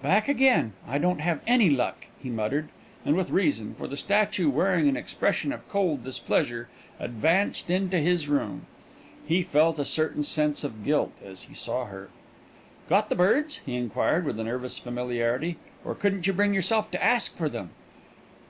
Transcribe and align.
"Back 0.00 0.28
again! 0.30 0.72
I 0.88 0.96
don't 0.96 1.20
have 1.20 1.42
any 1.46 1.68
luck," 1.68 2.06
he 2.22 2.30
muttered; 2.30 2.70
and 3.04 3.16
with 3.16 3.28
reason, 3.28 3.74
for 3.74 3.86
the 3.86 3.98
statue, 3.98 4.48
wearing 4.48 4.88
an 4.88 4.96
expression 4.96 5.52
of 5.52 5.68
cold 5.68 6.02
displeasure, 6.02 6.70
advanced 6.98 7.68
into 7.68 7.98
his 7.98 8.26
room. 8.26 8.64
He 9.26 9.42
felt 9.42 9.78
a 9.78 9.84
certain 9.84 10.22
sense 10.24 10.64
of 10.64 10.84
guilt 10.84 11.12
as 11.22 11.42
he 11.42 11.54
saw 11.54 11.84
her. 11.84 12.08
"Got 12.88 13.10
the 13.10 13.14
birds?" 13.14 13.60
he 13.66 13.74
inquired, 13.74 14.24
with 14.24 14.40
a 14.40 14.44
nervous 14.44 14.78
familiarity, 14.78 15.58
"or 15.84 15.94
couldn't 15.94 16.26
you 16.26 16.32
bring 16.32 16.54
yourself 16.54 16.90
to 16.92 17.04
ask 17.04 17.36
for 17.36 17.50
them?" 17.50 17.68